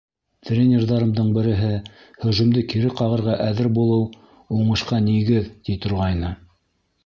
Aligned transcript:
Тренерҙарымдың 0.49 1.27
береһе, 1.35 1.69
һөжүмде 2.23 2.65
кире 2.73 2.91
ҡағырға 3.03 3.37
әҙер 3.51 3.71
булыу— 3.77 4.01
уңышҡа 4.59 5.03
нигеҙ, 5.11 5.55
ти 5.69 5.81
торғайны. 5.87 6.37